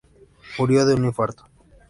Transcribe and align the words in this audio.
Murió 0.57 0.83
de 0.87 0.95
un 0.95 1.05
infarto. 1.05 1.43